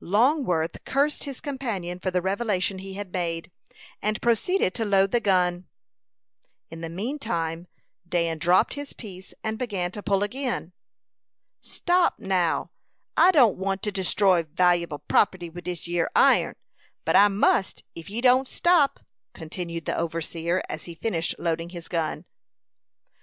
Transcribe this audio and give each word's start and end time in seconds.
Longworth 0.00 0.84
cursed 0.84 1.24
his 1.24 1.40
companion 1.40 1.98
for 1.98 2.10
the 2.10 2.20
revelation 2.20 2.76
he 2.76 2.92
had 2.92 3.10
made, 3.10 3.50
and 4.02 4.20
proceeded 4.20 4.74
to 4.74 4.84
load 4.84 5.12
the 5.12 5.18
gun. 5.18 5.66
In 6.68 6.82
the 6.82 6.90
mean 6.90 7.18
time 7.18 7.68
Dan 8.06 8.36
dropped 8.36 8.74
his 8.74 8.92
piece, 8.92 9.32
and 9.42 9.56
began 9.58 9.90
to 9.92 10.02
pull 10.02 10.22
again. 10.22 10.74
"Stop, 11.62 12.18
now. 12.18 12.70
I 13.16 13.30
don't 13.32 13.56
want 13.56 13.82
to 13.84 13.90
destroy 13.90 14.42
val'able 14.42 15.00
property 15.08 15.48
with 15.48 15.64
this 15.64 15.88
yere 15.88 16.10
iron, 16.14 16.56
but 17.06 17.16
I 17.16 17.28
must 17.28 17.82
if 17.94 18.10
you 18.10 18.20
don't 18.20 18.46
stop," 18.46 19.00
continued 19.32 19.86
the 19.86 19.96
overseer, 19.96 20.62
as 20.68 20.84
he 20.84 20.94
finished 20.94 21.34
loading 21.38 21.70
his 21.70 21.88
gun. 21.88 22.26